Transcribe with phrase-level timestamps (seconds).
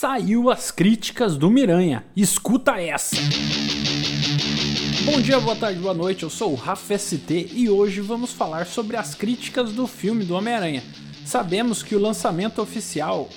[0.00, 2.02] Saiu as críticas do Miranha.
[2.16, 3.16] Escuta essa.
[5.04, 6.22] Bom dia, boa tarde, boa noite.
[6.22, 10.34] Eu sou o Rafa ST e hoje vamos falar sobre as críticas do filme do
[10.34, 10.82] Homem-Aranha.
[11.26, 13.28] Sabemos que o lançamento oficial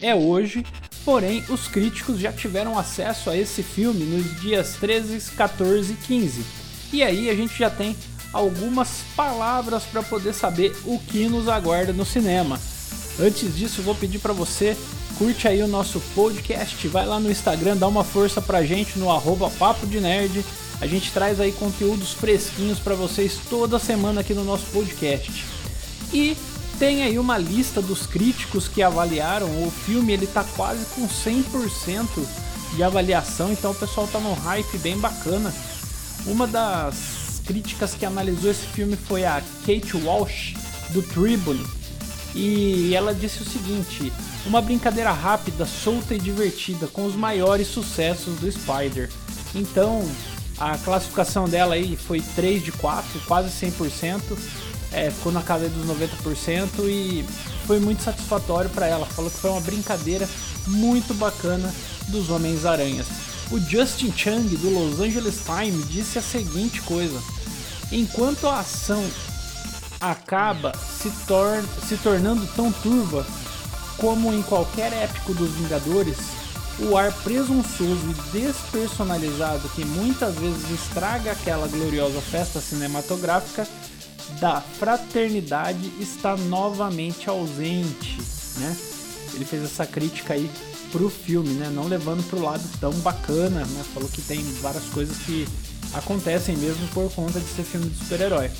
[0.00, 0.64] é hoje,
[1.04, 6.44] porém os críticos já tiveram acesso a esse filme nos dias 13, 14 e 15.
[6.94, 7.94] E aí a gente já tem
[8.32, 12.58] algumas palavras para poder saber o que nos aguarda no cinema.
[13.20, 14.74] Antes disso, vou pedir para você
[15.18, 19.10] curte aí o nosso podcast, vai lá no Instagram, dá uma força pra gente no
[19.10, 20.44] arroba Papo de Nerd.
[20.80, 25.44] A gente traz aí conteúdos fresquinhos para vocês toda semana aqui no nosso podcast.
[26.12, 26.36] E
[26.78, 32.06] tem aí uma lista dos críticos que avaliaram o filme, ele tá quase com 100%
[32.74, 35.54] de avaliação, então o pessoal tá num hype bem bacana.
[36.26, 40.54] Uma das críticas que analisou esse filme foi a Kate Walsh
[40.90, 41.64] do Tribune.
[42.36, 44.12] E ela disse o seguinte:
[44.44, 49.10] uma brincadeira rápida, solta e divertida com os maiores sucessos do Spider.
[49.54, 50.06] Então,
[50.58, 54.20] a classificação dela aí foi 3 de 4, quase 100%,
[54.92, 57.24] é, ficou na casa dos 90% e
[57.66, 59.06] foi muito satisfatório para ela.
[59.06, 60.28] Falou que foi uma brincadeira
[60.66, 61.74] muito bacana
[62.08, 63.06] dos Homens-Aranhas.
[63.50, 67.18] O Justin Chang do Los Angeles Times disse a seguinte coisa:
[67.90, 69.02] enquanto a ação
[70.00, 73.26] acaba se, tor se tornando tão turva
[73.98, 76.16] como em qualquer épico dos Vingadores,
[76.78, 83.66] o ar presunçoso e despersonalizado que muitas vezes estraga aquela gloriosa festa cinematográfica
[84.40, 88.18] da fraternidade está novamente ausente,
[88.58, 88.76] né?
[89.34, 90.50] Ele fez essa crítica aí
[90.92, 91.70] pro filme, né?
[91.72, 93.84] Não levando pro lado tão bacana, né?
[93.94, 95.48] Falou que tem várias coisas que
[95.94, 98.50] acontecem mesmo por conta de ser filme de super-herói.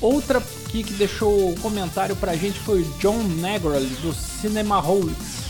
[0.00, 5.48] Outra aqui que deixou comentário pra gente foi o John Negroli do Cinemaholics.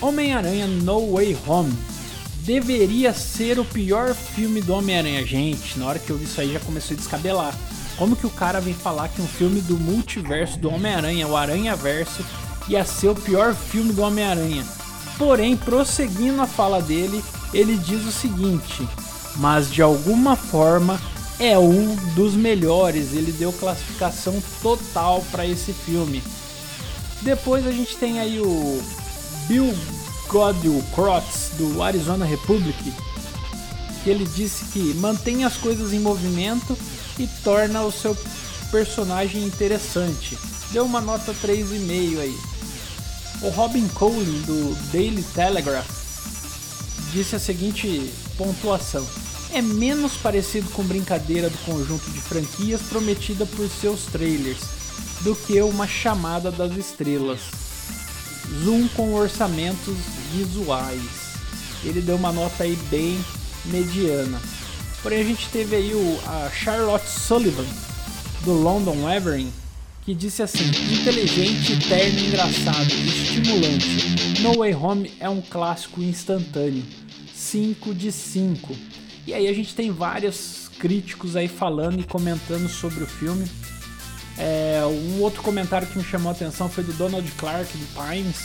[0.00, 1.74] Homem-Aranha No Way Home
[2.38, 5.26] deveria ser o pior filme do Homem-Aranha.
[5.26, 7.54] Gente, na hora que eu vi isso aí já começou a descabelar.
[7.98, 11.74] Como que o cara vem falar que um filme do multiverso do Homem-Aranha, o Aranha
[11.74, 12.24] Verso,
[12.68, 14.64] ia ser o pior filme do Homem-Aranha?
[15.18, 18.86] Porém, prosseguindo a fala dele, ele diz o seguinte:
[19.36, 21.00] mas de alguma forma
[21.38, 23.12] é um dos melhores.
[23.12, 26.22] Ele deu classificação total para esse filme.
[27.22, 28.82] Depois a gente tem aí o
[29.48, 29.74] Bill
[30.28, 32.92] Godwin Crotts do Arizona Republic,
[34.02, 36.76] que ele disse que mantém as coisas em movimento
[37.18, 38.16] e torna o seu
[38.70, 40.36] personagem interessante.
[40.72, 42.36] Deu uma nota 3,5 aí.
[43.42, 45.88] O Robin Cole do Daily Telegraph
[47.12, 49.06] disse a seguinte pontuação:
[49.56, 54.58] é menos parecido com brincadeira do conjunto de franquias prometida por seus trailers
[55.22, 57.40] do que uma chamada das estrelas.
[58.62, 59.96] Zoom com orçamentos
[60.30, 61.00] visuais.
[61.82, 63.18] Ele deu uma nota aí bem
[63.64, 64.38] mediana.
[65.02, 67.66] Porém a gente teve aí o, a Charlotte Sullivan
[68.44, 69.50] do London Evering
[70.02, 74.42] que disse assim: inteligente, terno, engraçado, estimulante.
[74.42, 76.84] No Way Home é um clássico instantâneo.
[77.34, 78.76] 5 de 5.
[79.26, 83.50] E aí a gente tem vários críticos aí falando e comentando sobre o filme.
[84.38, 88.36] É, um outro comentário que me chamou a atenção foi do Donald Clark do Times.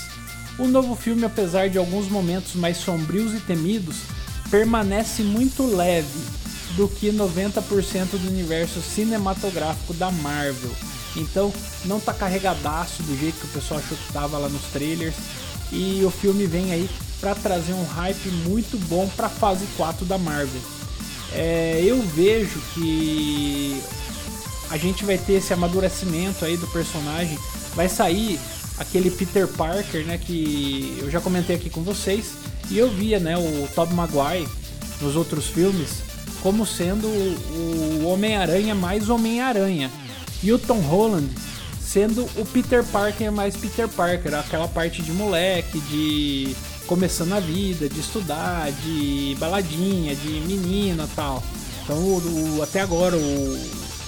[0.58, 3.98] O novo filme, apesar de alguns momentos mais sombrios e temidos,
[4.50, 6.20] permanece muito leve
[6.76, 10.72] do que 90% do universo cinematográfico da Marvel.
[11.16, 11.54] Então
[11.86, 15.16] não tá carregadaço do jeito que o pessoal achou que tava lá nos trailers.
[15.72, 16.90] E o filme vem aí
[17.22, 20.60] para trazer um hype muito bom para a fase 4 da Marvel.
[21.32, 23.82] É, eu vejo que
[24.70, 27.38] a gente vai ter esse amadurecimento aí do personagem,
[27.76, 28.40] vai sair
[28.78, 32.34] aquele Peter Parker, né, que eu já comentei aqui com vocês,
[32.70, 34.50] e eu via, né, o Tobey Maguire
[35.00, 36.02] nos outros filmes
[36.42, 39.92] como sendo o Homem-Aranha mais Homem-Aranha.
[40.42, 41.30] E o Tom Holland
[41.80, 46.56] sendo o Peter Parker mais Peter Parker, aquela parte de moleque, de
[46.88, 51.44] começando a vida, de estudar, de baladinha, de menina tal.
[51.84, 53.60] Então, o, o, até agora, o,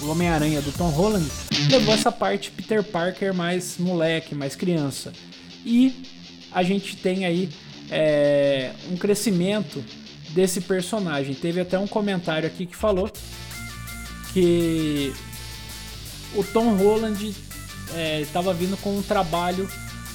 [0.02, 1.26] o Homem-Aranha do Tom Holland
[1.70, 5.12] levou essa parte Peter Parker mais moleque, mais criança.
[5.64, 6.04] E
[6.52, 7.48] a gente tem aí
[7.90, 9.84] é, um crescimento
[10.30, 11.34] desse personagem.
[11.34, 13.10] Teve até um comentário aqui que falou
[14.32, 15.12] que
[16.34, 17.34] o Tom Holland
[18.20, 19.68] estava é, vindo com um trabalho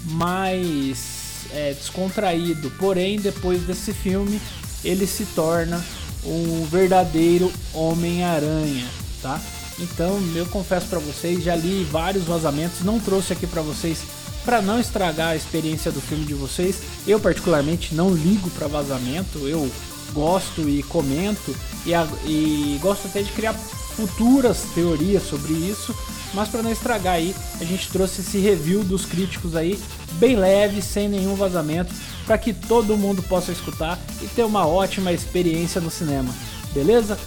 [0.05, 1.19] mais
[1.51, 4.41] é, descontraído, porém depois desse filme
[4.83, 5.83] ele se torna
[6.24, 8.88] um verdadeiro Homem-Aranha,
[9.21, 9.39] tá?
[9.80, 14.00] Então, eu confesso para vocês, já li vários vazamentos, não trouxe aqui para vocês
[14.44, 16.77] para não estragar a experiência do filme de vocês.
[17.07, 19.69] Eu particularmente não ligo para vazamento, eu
[20.13, 21.56] gosto e comento
[21.86, 21.91] e,
[22.27, 25.95] e gosto até de criar futuras teorias sobre isso,
[26.33, 29.79] mas para não estragar aí, a gente trouxe esse review dos críticos aí,
[30.13, 31.93] bem leve, sem nenhum vazamento,
[32.25, 36.33] para que todo mundo possa escutar e ter uma ótima experiência no cinema.
[36.73, 37.17] Beleza?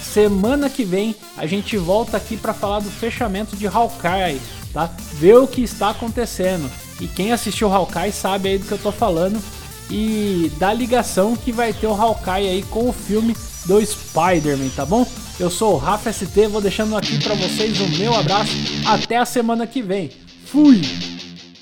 [0.00, 4.40] Semana que vem a gente volta aqui para falar do fechamento de Hawkeye,
[4.72, 4.90] tá?
[5.14, 6.70] Ver o que está acontecendo.
[7.00, 9.42] E quem assistiu Hawkeye sabe aí do que eu tô falando
[9.90, 14.86] e da ligação que vai ter o Hawkeye aí com o filme do Spider-Man, tá
[14.86, 15.06] bom?
[15.38, 18.52] Eu sou o Rafa ST, vou deixando aqui para vocês o meu abraço.
[18.86, 20.10] Até a semana que vem.
[20.46, 20.80] Fui!